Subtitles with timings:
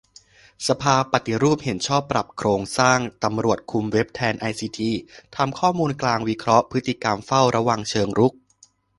[0.67, 4.91] สภาปฏิรูปเห็นชอบปรับโครงสร้างตำรวจคุมเว็บแทนไอซีที
[5.35, 8.33] ทำข้อมูลกลางวิเคราะห์พฤติกรรมเฝ้าระวังเชิงรุก